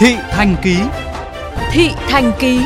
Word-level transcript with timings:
Thị 0.00 0.16
Thành 0.30 0.56
Ký 0.62 0.76
Thị 1.72 1.90
Thành 2.08 2.32
Ký 2.38 2.60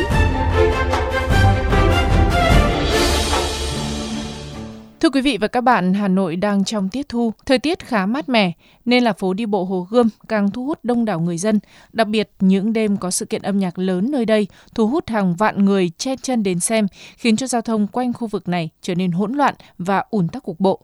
Thưa 5.01 5.11
quý 5.11 5.21
vị 5.21 5.39
và 5.41 5.49
các 5.49 5.61
bạn, 5.61 5.95
Hà 5.95 6.09
Nội 6.09 6.37
đang 6.37 6.65
trong 6.65 6.89
tiết 6.89 7.09
thu, 7.09 7.33
thời 7.47 7.59
tiết 7.59 7.87
khá 7.87 8.07
mát 8.07 8.29
mẻ, 8.29 8.53
nên 8.85 9.05
là 9.05 9.13
phố 9.13 9.35
đi 9.35 9.47
bộ 9.47 9.65
Hồ 9.65 9.87
Gươm 9.91 10.09
càng 10.29 10.51
thu 10.51 10.65
hút 10.65 10.79
đông 10.83 11.05
đảo 11.05 11.21
người 11.21 11.39
dân. 11.39 11.61
Đặc 11.93 12.09
biệt, 12.09 12.31
những 12.41 12.73
đêm 12.73 12.97
có 12.97 13.11
sự 13.11 13.27
kiện 13.27 13.43
âm 13.43 13.59
nhạc 13.59 13.79
lớn 13.79 14.11
nơi 14.11 14.25
đây 14.25 14.47
thu 14.75 14.87
hút 14.89 15.09
hàng 15.09 15.35
vạn 15.35 15.65
người 15.65 15.91
chen 15.99 16.19
chân 16.19 16.43
đến 16.43 16.61
xem, 16.61 16.87
khiến 17.17 17.37
cho 17.37 17.47
giao 17.47 17.63
thông 17.63 17.87
quanh 17.87 18.13
khu 18.13 18.27
vực 18.27 18.49
này 18.49 18.71
trở 18.83 18.95
nên 18.95 19.13
hỗn 19.13 19.33
loạn 19.33 19.55
và 19.79 20.05
ùn 20.11 20.29
tắc 20.29 20.43
cục 20.43 20.61
bộ. 20.61 20.81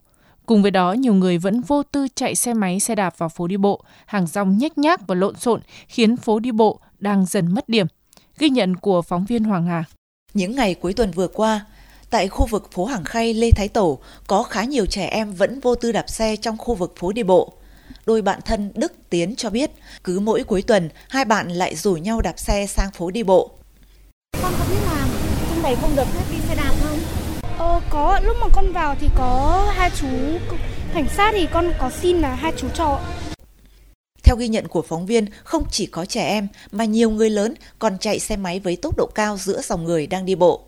Cùng 0.47 0.63
với 0.63 0.71
đó, 0.71 0.93
nhiều 0.93 1.15
người 1.15 1.39
vẫn 1.39 1.61
vô 1.61 1.83
tư 1.83 2.07
chạy 2.15 2.35
xe 2.35 2.55
máy, 2.55 2.81
xe 2.81 2.95
đạp 2.95 3.19
vào 3.19 3.29
phố 3.29 3.47
đi 3.47 3.57
bộ, 3.57 3.85
hàng 4.07 4.27
rong 4.27 4.59
nhếch 4.59 4.79
nhác 4.79 5.07
và 5.07 5.15
lộn 5.15 5.37
xộn 5.37 5.61
khiến 5.89 6.17
phố 6.17 6.39
đi 6.39 6.53
bộ 6.53 6.81
đang 6.98 7.27
dần 7.27 7.55
mất 7.55 7.69
điểm. 7.69 7.87
Ghi 8.39 8.51
nhận 8.51 8.77
của 8.77 9.03
phóng 9.03 9.25
viên 9.25 9.45
Hoàng 9.45 9.67
Hà. 9.67 9.84
Những 10.34 10.57
ngày 10.57 10.75
cuối 10.75 10.95
tuần 10.95 11.11
vừa 11.11 11.29
qua, 11.29 11.67
tại 12.11 12.29
khu 12.29 12.47
vực 12.47 12.69
phố 12.73 12.84
Hàng 12.84 13.05
Khay 13.05 13.34
Lê 13.34 13.51
Thái 13.51 13.69
Tổ 13.69 13.98
có 14.27 14.43
khá 14.43 14.65
nhiều 14.65 14.87
trẻ 14.87 15.07
em 15.07 15.33
vẫn 15.33 15.61
vô 15.61 15.75
tư 15.75 15.93
đạp 15.93 16.11
xe 16.11 16.37
trong 16.37 16.59
khu 16.59 16.75
vực 16.75 16.95
phố 16.98 17.12
đi 17.12 17.23
bộ. 17.23 17.53
Đôi 18.07 18.23
bạn 18.23 18.41
thân 18.45 18.73
Đức 18.75 18.93
Tiến 19.11 19.37
cho 19.37 19.51
biết, 19.51 19.70
cứ 20.05 20.20
mỗi 20.20 20.45
cuối 20.45 20.62
tuần, 20.62 20.89
hai 21.09 21.25
bạn 21.25 21.48
lại 21.48 21.77
rủ 21.77 21.93
nhau 21.95 22.20
đạp 22.20 22.39
xe 22.39 22.67
sang 22.67 22.91
phố 22.91 23.11
đi 23.11 23.23
bộ. 23.23 23.51
Con 24.43 24.53
có 24.59 24.65
biết 24.70 24.81
là 24.84 25.09
trong 25.51 25.62
này 25.62 25.77
không 25.81 25.97
được 25.97 26.07
phép 26.07 26.25
đi 26.31 26.37
xe 26.48 26.55
đạp 26.57 26.75
không? 26.83 27.20
Ờ, 27.60 27.80
có, 27.91 28.20
lúc 28.23 28.37
mà 28.41 28.46
con 28.52 28.73
vào 28.73 28.96
thì 29.00 29.09
có 29.16 29.66
hai 29.77 29.91
chú 30.00 30.09
cảnh 30.95 31.06
sát 31.16 31.30
thì 31.32 31.46
con 31.52 31.73
có 31.78 31.91
xin 31.91 32.19
là 32.19 32.34
hai 32.34 32.52
chú 32.56 32.69
cho. 32.74 33.00
Theo 34.23 34.36
ghi 34.36 34.48
nhận 34.48 34.69
của 34.69 34.83
phóng 34.83 35.06
viên, 35.06 35.27
không 35.45 35.64
chỉ 35.70 35.86
có 35.86 36.05
trẻ 36.05 36.27
em 36.27 36.48
mà 36.73 36.84
nhiều 36.84 37.11
người 37.11 37.30
lớn 37.30 37.55
còn 37.78 37.98
chạy 37.98 38.19
xe 38.19 38.36
máy 38.36 38.61
với 38.61 38.77
tốc 38.77 38.97
độ 38.97 39.06
cao 39.06 39.36
giữa 39.36 39.61
dòng 39.62 39.84
người 39.84 40.06
đang 40.06 40.25
đi 40.25 40.34
bộ. 40.34 40.62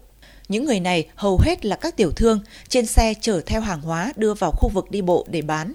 Những 0.48 0.64
người 0.64 0.80
này 0.80 1.08
hầu 1.14 1.38
hết 1.42 1.64
là 1.64 1.76
các 1.76 1.96
tiểu 1.96 2.10
thương 2.16 2.40
trên 2.68 2.86
xe 2.86 3.14
chở 3.20 3.40
theo 3.46 3.60
hàng 3.60 3.80
hóa 3.80 4.12
đưa 4.16 4.34
vào 4.34 4.50
khu 4.50 4.68
vực 4.68 4.90
đi 4.90 5.02
bộ 5.02 5.26
để 5.30 5.42
bán. 5.42 5.74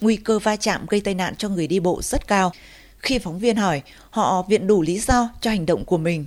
Nguy 0.00 0.16
cơ 0.16 0.38
va 0.38 0.56
chạm 0.56 0.86
gây 0.88 1.00
tai 1.00 1.14
nạn 1.14 1.34
cho 1.36 1.48
người 1.48 1.66
đi 1.66 1.80
bộ 1.80 2.02
rất 2.02 2.28
cao. 2.28 2.52
Khi 2.98 3.18
phóng 3.18 3.38
viên 3.38 3.56
hỏi, 3.56 3.82
họ 4.10 4.42
viện 4.48 4.66
đủ 4.66 4.82
lý 4.82 4.98
do 4.98 5.28
cho 5.40 5.50
hành 5.50 5.66
động 5.66 5.84
của 5.84 5.98
mình. 5.98 6.26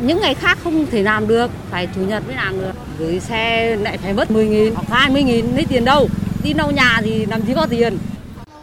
Những 0.00 0.20
ngày 0.20 0.34
khác 0.34 0.58
không 0.64 0.86
thể 0.86 1.02
làm 1.02 1.28
được, 1.28 1.50
phải 1.70 1.88
chủ 1.94 2.00
nhật 2.00 2.26
mới 2.26 2.36
làm 2.36 2.60
được. 2.60 2.72
Gửi 2.98 3.20
xe 3.20 3.76
lại 3.76 3.98
phải 3.98 4.12
mất 4.12 4.30
10 4.30 4.46
nghìn 4.46 4.74
hoặc 4.74 4.86
20 4.88 5.22
nghìn, 5.22 5.54
lấy 5.54 5.64
tiền 5.68 5.84
đâu. 5.84 6.08
Đi 6.42 6.52
đâu 6.52 6.70
nhà 6.70 7.00
thì 7.04 7.26
làm 7.26 7.46
gì 7.46 7.52
có 7.54 7.66
tiền. 7.70 7.98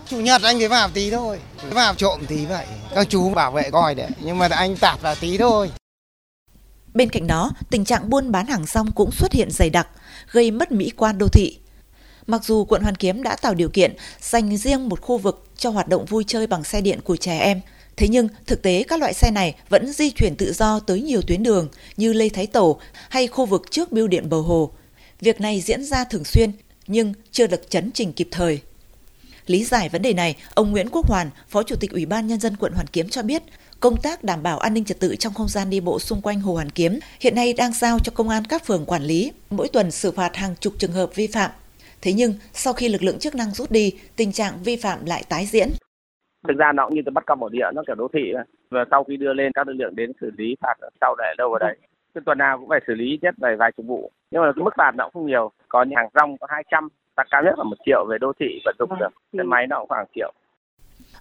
Chủ 0.08 0.20
nhật 0.20 0.42
anh 0.42 0.60
phải 0.60 0.68
vào 0.68 0.90
tí 0.90 1.12
thôi, 1.12 1.40
vào 1.72 1.96
trộm 1.96 2.22
tí 2.28 2.46
vậy. 2.46 2.66
Các 2.96 3.08
chú 3.10 3.30
bảo 3.30 3.52
vệ 3.52 3.70
coi 3.72 3.96
đấy, 3.96 4.10
nhưng 4.22 4.38
mà 4.38 4.48
anh 4.52 4.76
tạt 4.78 5.02
vào 5.02 5.16
tí 5.16 5.38
thôi. 5.38 5.72
Bên 6.94 7.10
cạnh 7.10 7.28
đó, 7.28 7.52
tình 7.70 7.86
trạng 7.86 8.10
buôn 8.10 8.32
bán 8.32 8.48
hàng 8.48 8.66
rong 8.66 8.92
cũng 8.92 9.12
xuất 9.12 9.34
hiện 9.34 9.52
dày 9.52 9.70
đặc, 9.70 9.88
gây 10.32 10.52
mất 10.52 10.72
mỹ 10.72 10.92
quan 10.98 11.18
đô 11.18 11.28
thị. 11.28 11.60
Mặc 12.28 12.44
dù 12.44 12.66
quận 12.66 12.82
Hoàn 12.82 12.96
Kiếm 12.96 13.24
đã 13.24 13.36
tạo 13.36 13.54
điều 13.54 13.70
kiện 13.70 13.96
dành 14.22 14.58
riêng 14.58 14.90
một 14.90 15.02
khu 15.02 15.18
vực 15.18 15.48
cho 15.58 15.70
hoạt 15.70 15.88
động 15.88 16.06
vui 16.06 16.24
chơi 16.28 16.48
bằng 16.48 16.64
xe 16.64 16.82
điện 16.82 17.00
của 17.04 17.16
trẻ 17.16 17.40
em, 17.40 17.62
thế 17.98 18.08
nhưng 18.08 18.28
thực 18.46 18.62
tế 18.62 18.84
các 18.88 19.00
loại 19.00 19.14
xe 19.14 19.32
này 19.32 19.56
vẫn 19.70 19.92
di 19.92 20.12
chuyển 20.12 20.36
tự 20.36 20.54
do 20.54 20.80
tới 20.80 21.02
nhiều 21.02 21.22
tuyến 21.22 21.44
đường 21.44 21.70
như 21.98 22.14
Lê 22.14 22.30
Thái 22.30 22.48
Tổ 22.48 22.80
hay 23.10 23.28
khu 23.28 23.46
vực 23.46 23.66
trước 23.72 23.92
bưu 23.92 24.08
điện 24.08 24.30
bờ 24.30 24.42
hồ. 24.42 24.72
Việc 25.22 25.42
này 25.42 25.62
diễn 25.62 25.84
ra 25.84 26.04
thường 26.04 26.24
xuyên 26.24 26.52
nhưng 26.88 27.14
chưa 27.32 27.48
được 27.48 27.70
chấn 27.70 27.92
chỉnh 27.92 28.14
kịp 28.14 28.28
thời. 28.32 28.60
Lý 29.46 29.64
giải 29.64 29.90
vấn 29.90 30.02
đề 30.02 30.14
này, 30.14 30.36
ông 30.54 30.72
Nguyễn 30.72 30.90
Quốc 30.92 31.08
Hoàn, 31.08 31.30
Phó 31.50 31.64
Chủ 31.64 31.76
tịch 31.76 31.92
Ủy 31.92 32.06
ban 32.06 32.28
Nhân 32.28 32.40
dân 32.40 32.56
quận 32.56 32.74
Hoàn 32.74 32.88
Kiếm 32.88 33.10
cho 33.10 33.22
biết, 33.24 33.44
công 33.80 34.02
tác 34.02 34.24
đảm 34.24 34.44
bảo 34.44 34.60
an 34.60 34.74
ninh 34.74 34.86
trật 34.86 35.00
tự 35.00 35.16
trong 35.16 35.34
không 35.34 35.50
gian 35.50 35.70
đi 35.70 35.80
bộ 35.80 36.00
xung 36.00 36.22
quanh 36.22 36.42
Hồ 36.42 36.54
Hoàn 36.54 36.70
Kiếm 36.70 37.00
hiện 37.20 37.36
nay 37.36 37.54
đang 37.54 37.74
giao 37.74 38.00
cho 38.00 38.12
công 38.16 38.30
an 38.30 38.46
các 38.46 38.66
phường 38.66 38.86
quản 38.86 39.04
lý, 39.04 39.32
mỗi 39.50 39.68
tuần 39.68 39.92
xử 39.92 40.12
phạt 40.12 40.36
hàng 40.36 40.56
chục 40.60 40.74
trường 40.80 40.92
hợp 40.92 41.16
vi 41.16 41.28
phạm. 41.28 41.52
Thế 42.02 42.14
nhưng, 42.14 42.34
sau 42.54 42.74
khi 42.74 42.90
lực 42.90 43.04
lượng 43.04 43.20
chức 43.20 43.36
năng 43.36 43.54
rút 43.54 43.72
đi, 43.72 43.94
tình 44.16 44.32
trạng 44.32 44.64
vi 44.64 44.76
phạm 44.76 45.06
lại 45.06 45.24
tái 45.30 45.48
diễn. 45.52 45.70
Thực 46.48 46.58
ra 46.58 46.72
nó 46.72 46.86
cũng 46.86 46.96
như 46.96 47.02
tôi 47.06 47.12
bắt 47.12 47.26
cóc 47.26 47.40
bỏ 47.40 47.50
địa, 47.50 47.66
nó 47.76 47.84
kiểu 47.88 47.96
đô 47.96 48.08
thị. 48.14 48.34
Và 48.70 48.86
sau 48.92 49.04
khi 49.04 49.18
đưa 49.18 49.34
lên 49.34 49.52
các 49.54 49.68
lực 49.68 49.74
lượng 49.74 49.96
đến 49.96 50.12
xử 50.22 50.32
lý 50.38 50.56
phạt 50.62 50.74
sau 51.02 51.16
để 51.18 51.34
đâu 51.38 51.50
vào 51.50 51.60
đấy. 51.60 51.78
Cái 52.14 52.22
tuần 52.26 52.38
nào 52.38 52.58
cũng 52.58 52.70
phải 52.70 52.80
xử 52.88 52.96
lý 52.96 53.20
nhất 53.22 53.36
vài 53.38 53.56
vài 53.56 53.72
chục 53.78 53.86
vụ. 53.86 54.12
Nhưng 54.32 54.42
mà 54.42 54.52
cái 54.56 54.64
mức 54.64 54.74
phạt 54.78 54.92
nó 54.96 55.04
cũng 55.04 55.14
không 55.14 55.28
nhiều. 55.28 55.52
Có 55.68 55.84
những 55.84 55.96
hàng 55.96 56.10
rong 56.16 56.38
có 56.38 56.48
200, 56.50 56.88
phạt 57.16 57.28
cao 57.32 57.44
nhất 57.44 57.54
là 57.58 57.64
một 57.64 57.78
triệu 57.86 58.06
về 58.10 58.18
đô 58.22 58.32
thị 58.40 58.62
vận 58.66 58.76
dụng 58.80 58.90
được. 59.00 59.10
Xe 59.38 59.44
máy 59.44 59.68
nó 59.68 59.80
cũng 59.80 59.90
khoảng 59.90 60.06
triệu. 60.16 60.34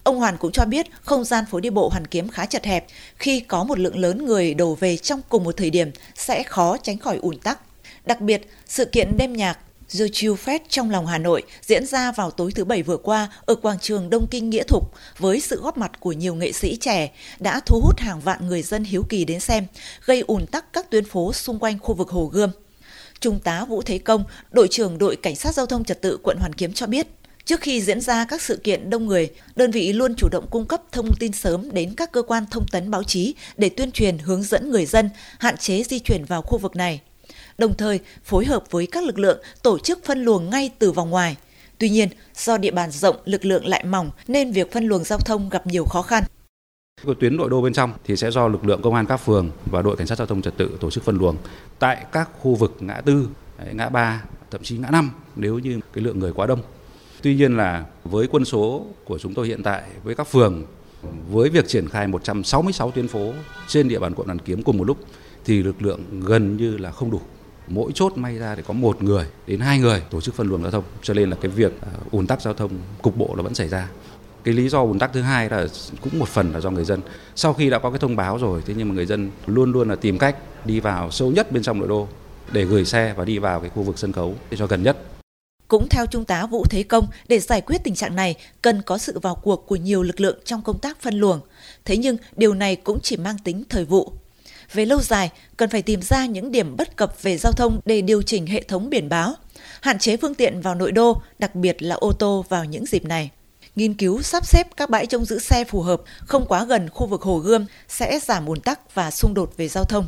Ông 0.03 0.17
Hoàn 0.19 0.37
cũng 0.39 0.51
cho 0.51 0.65
biết 0.65 0.85
không 1.01 1.23
gian 1.23 1.43
phố 1.51 1.59
đi 1.59 1.69
bộ 1.69 1.89
Hoàn 1.89 2.05
Kiếm 2.05 2.27
khá 2.27 2.45
chật 2.45 2.65
hẹp, 2.65 2.83
khi 3.15 3.39
có 3.39 3.63
một 3.63 3.79
lượng 3.79 3.97
lớn 3.97 4.25
người 4.25 4.53
đổ 4.53 4.75
về 4.79 4.97
trong 4.97 5.19
cùng 5.29 5.43
một 5.43 5.57
thời 5.57 5.69
điểm 5.69 5.87
sẽ 6.13 6.43
khó 6.43 6.77
tránh 6.77 6.97
khỏi 6.97 7.19
ùn 7.21 7.35
tắc. 7.43 7.59
Đặc 8.05 8.21
biệt, 8.21 8.41
sự 8.65 8.85
kiện 8.91 9.07
đêm 9.19 9.33
nhạc 9.33 9.57
The 9.89 10.05
Chill 10.11 10.33
Fest 10.33 10.59
trong 10.69 10.89
lòng 10.89 11.05
Hà 11.05 11.17
Nội 11.17 11.43
diễn 11.61 11.85
ra 11.85 12.11
vào 12.11 12.31
tối 12.31 12.51
thứ 12.51 12.65
Bảy 12.65 12.83
vừa 12.83 12.97
qua 12.97 13.27
ở 13.45 13.55
quảng 13.55 13.79
trường 13.79 14.09
Đông 14.09 14.27
Kinh 14.27 14.49
Nghĩa 14.49 14.63
Thục 14.63 14.93
với 15.17 15.39
sự 15.39 15.61
góp 15.61 15.77
mặt 15.77 15.91
của 15.99 16.11
nhiều 16.11 16.35
nghệ 16.35 16.51
sĩ 16.51 16.75
trẻ 16.75 17.11
đã 17.39 17.59
thu 17.65 17.81
hút 17.81 17.99
hàng 17.99 18.19
vạn 18.19 18.47
người 18.47 18.61
dân 18.61 18.83
hiếu 18.83 19.03
kỳ 19.09 19.25
đến 19.25 19.39
xem, 19.39 19.65
gây 20.05 20.23
ùn 20.27 20.45
tắc 20.45 20.73
các 20.73 20.89
tuyến 20.89 21.05
phố 21.05 21.33
xung 21.33 21.59
quanh 21.59 21.79
khu 21.79 21.93
vực 21.93 22.09
Hồ 22.09 22.25
Gươm. 22.25 22.49
Trung 23.19 23.39
tá 23.39 23.65
Vũ 23.65 23.81
Thế 23.81 23.97
Công, 23.97 24.23
đội 24.51 24.67
trưởng 24.71 24.97
đội 24.97 25.15
Cảnh 25.15 25.35
sát 25.35 25.55
Giao 25.55 25.65
thông 25.65 25.83
Trật 25.83 26.01
tự 26.01 26.17
quận 26.23 26.37
Hoàn 26.39 26.53
Kiếm 26.53 26.73
cho 26.73 26.87
biết, 26.87 27.07
Trước 27.45 27.61
khi 27.61 27.81
diễn 27.81 28.01
ra 28.01 28.25
các 28.25 28.41
sự 28.41 28.59
kiện 28.63 28.89
đông 28.89 29.05
người, 29.05 29.29
đơn 29.55 29.71
vị 29.71 29.93
luôn 29.93 30.15
chủ 30.15 30.27
động 30.31 30.47
cung 30.49 30.65
cấp 30.65 30.81
thông 30.91 31.15
tin 31.19 31.31
sớm 31.31 31.71
đến 31.71 31.93
các 31.97 32.11
cơ 32.11 32.21
quan 32.21 32.45
thông 32.51 32.67
tấn 32.67 32.91
báo 32.91 33.03
chí 33.03 33.35
để 33.57 33.69
tuyên 33.69 33.91
truyền 33.91 34.17
hướng 34.17 34.43
dẫn 34.43 34.69
người 34.71 34.85
dân 34.85 35.09
hạn 35.39 35.57
chế 35.57 35.83
di 35.83 35.99
chuyển 35.99 36.25
vào 36.25 36.41
khu 36.41 36.57
vực 36.57 36.75
này. 36.75 37.01
Đồng 37.57 37.73
thời, 37.73 37.99
phối 38.23 38.45
hợp 38.45 38.63
với 38.71 38.87
các 38.87 39.03
lực 39.03 39.19
lượng 39.19 39.39
tổ 39.63 39.79
chức 39.79 40.05
phân 40.05 40.23
luồng 40.23 40.49
ngay 40.49 40.71
từ 40.79 40.91
vòng 40.91 41.09
ngoài. 41.09 41.35
Tuy 41.77 41.89
nhiên, 41.89 42.09
do 42.35 42.57
địa 42.57 42.71
bàn 42.71 42.91
rộng, 42.91 43.15
lực 43.25 43.45
lượng 43.45 43.65
lại 43.65 43.83
mỏng 43.83 44.09
nên 44.27 44.51
việc 44.51 44.71
phân 44.71 44.87
luồng 44.87 45.03
giao 45.03 45.19
thông 45.19 45.49
gặp 45.49 45.67
nhiều 45.67 45.85
khó 45.85 46.01
khăn. 46.01 46.23
Của 47.05 47.13
tuyến 47.13 47.37
nội 47.37 47.49
đô 47.49 47.61
bên 47.61 47.73
trong 47.73 47.93
thì 48.03 48.15
sẽ 48.15 48.31
do 48.31 48.47
lực 48.47 48.65
lượng 48.65 48.81
công 48.81 48.93
an 48.93 49.05
các 49.05 49.17
phường 49.17 49.51
và 49.65 49.81
đội 49.81 49.97
cảnh 49.97 50.07
sát 50.07 50.17
giao 50.17 50.27
thông 50.27 50.41
trật 50.41 50.57
tự 50.57 50.77
tổ 50.79 50.91
chức 50.91 51.03
phân 51.03 51.17
luồng 51.17 51.35
tại 51.79 52.05
các 52.11 52.29
khu 52.39 52.55
vực 52.55 52.77
ngã 52.79 53.01
tư, 53.05 53.27
ngã 53.71 53.89
ba, 53.89 54.23
thậm 54.51 54.63
chí 54.63 54.77
ngã 54.77 54.89
năm 54.91 55.11
nếu 55.35 55.59
như 55.59 55.79
cái 55.93 56.03
lượng 56.03 56.19
người 56.19 56.33
quá 56.33 56.45
đông 56.47 56.61
Tuy 57.21 57.35
nhiên 57.35 57.57
là 57.57 57.85
với 58.03 58.27
quân 58.31 58.45
số 58.45 58.85
của 59.05 59.19
chúng 59.19 59.33
tôi 59.33 59.47
hiện 59.47 59.63
tại 59.63 59.83
với 60.03 60.15
các 60.15 60.27
phường 60.27 60.65
với 61.31 61.49
việc 61.49 61.67
triển 61.67 61.89
khai 61.89 62.07
166 62.07 62.91
tuyến 62.91 63.07
phố 63.07 63.33
trên 63.67 63.87
địa 63.87 63.99
bàn 63.99 64.13
quận 64.15 64.27
Hoàn 64.27 64.39
Kiếm 64.39 64.63
cùng 64.63 64.77
một 64.77 64.83
lúc 64.83 64.97
thì 65.45 65.63
lực 65.63 65.81
lượng 65.81 66.01
gần 66.25 66.57
như 66.57 66.77
là 66.77 66.91
không 66.91 67.11
đủ. 67.11 67.21
Mỗi 67.67 67.91
chốt 67.95 68.13
may 68.15 68.37
ra 68.37 68.55
thì 68.55 68.61
có 68.67 68.73
một 68.73 69.03
người 69.03 69.25
đến 69.47 69.59
hai 69.59 69.79
người 69.79 70.03
tổ 70.09 70.21
chức 70.21 70.35
phân 70.35 70.47
luồng 70.47 70.61
giao 70.61 70.71
thông 70.71 70.83
cho 71.01 71.13
nên 71.13 71.29
là 71.29 71.37
cái 71.41 71.51
việc 71.51 71.81
à, 71.81 71.91
ùn 72.11 72.27
tắc 72.27 72.41
giao 72.41 72.53
thông 72.53 72.71
cục 73.01 73.17
bộ 73.17 73.33
nó 73.37 73.43
vẫn 73.43 73.55
xảy 73.55 73.67
ra. 73.67 73.89
Cái 74.43 74.53
lý 74.53 74.69
do 74.69 74.81
ùn 74.81 74.99
tắc 74.99 75.13
thứ 75.13 75.21
hai 75.21 75.49
là 75.49 75.67
cũng 76.01 76.19
một 76.19 76.29
phần 76.29 76.53
là 76.53 76.59
do 76.59 76.69
người 76.69 76.85
dân. 76.85 77.01
Sau 77.35 77.53
khi 77.53 77.69
đã 77.69 77.79
có 77.79 77.89
cái 77.89 77.99
thông 77.99 78.15
báo 78.15 78.37
rồi 78.37 78.61
thế 78.65 78.73
nhưng 78.77 78.89
mà 78.89 78.95
người 78.95 79.05
dân 79.05 79.31
luôn 79.45 79.71
luôn 79.71 79.89
là 79.89 79.95
tìm 79.95 80.17
cách 80.17 80.37
đi 80.65 80.79
vào 80.79 81.11
sâu 81.11 81.31
nhất 81.31 81.51
bên 81.51 81.63
trong 81.63 81.79
nội 81.79 81.87
đô 81.87 82.07
để 82.51 82.65
gửi 82.65 82.85
xe 82.85 83.13
và 83.17 83.25
đi 83.25 83.39
vào 83.39 83.59
cái 83.59 83.69
khu 83.69 83.83
vực 83.83 83.97
sân 83.99 84.11
khấu 84.11 84.35
để 84.51 84.57
cho 84.57 84.67
gần 84.67 84.83
nhất 84.83 84.97
cũng 85.67 85.87
theo 85.89 86.05
Trung 86.05 86.25
tá 86.25 86.45
Vũ 86.45 86.65
Thế 86.69 86.83
Công, 86.83 87.07
để 87.27 87.39
giải 87.39 87.61
quyết 87.61 87.77
tình 87.83 87.95
trạng 87.95 88.15
này, 88.15 88.35
cần 88.61 88.81
có 88.81 88.97
sự 88.97 89.19
vào 89.19 89.35
cuộc 89.35 89.67
của 89.67 89.75
nhiều 89.75 90.03
lực 90.03 90.19
lượng 90.19 90.39
trong 90.45 90.61
công 90.61 90.79
tác 90.79 91.01
phân 91.01 91.15
luồng. 91.19 91.39
Thế 91.85 91.97
nhưng, 91.97 92.17
điều 92.35 92.53
này 92.53 92.75
cũng 92.75 92.99
chỉ 93.03 93.17
mang 93.17 93.37
tính 93.43 93.63
thời 93.69 93.85
vụ. 93.85 94.13
Về 94.73 94.85
lâu 94.85 95.01
dài, 95.01 95.29
cần 95.57 95.69
phải 95.69 95.81
tìm 95.81 96.01
ra 96.01 96.25
những 96.25 96.51
điểm 96.51 96.75
bất 96.77 96.95
cập 96.95 97.23
về 97.23 97.37
giao 97.37 97.51
thông 97.51 97.79
để 97.85 98.01
điều 98.01 98.21
chỉnh 98.21 98.47
hệ 98.47 98.63
thống 98.63 98.89
biển 98.89 99.09
báo, 99.09 99.33
hạn 99.81 99.99
chế 99.99 100.17
phương 100.17 100.35
tiện 100.35 100.61
vào 100.61 100.75
nội 100.75 100.91
đô, 100.91 101.21
đặc 101.39 101.55
biệt 101.55 101.81
là 101.81 101.95
ô 101.95 102.11
tô 102.11 102.45
vào 102.49 102.65
những 102.65 102.85
dịp 102.85 103.05
này. 103.05 103.31
Nghiên 103.75 103.93
cứu 103.93 104.21
sắp 104.21 104.45
xếp 104.45 104.67
các 104.77 104.89
bãi 104.89 105.05
trông 105.05 105.25
giữ 105.25 105.39
xe 105.39 105.63
phù 105.63 105.81
hợp, 105.81 106.01
không 106.19 106.45
quá 106.45 106.65
gần 106.65 106.89
khu 106.89 107.07
vực 107.07 107.21
Hồ 107.21 107.37
Gươm 107.37 107.65
sẽ 107.87 108.19
giảm 108.19 108.45
ùn 108.45 108.59
tắc 108.59 108.95
và 108.95 109.11
xung 109.11 109.33
đột 109.33 109.53
về 109.57 109.67
giao 109.67 109.83
thông. 109.83 110.05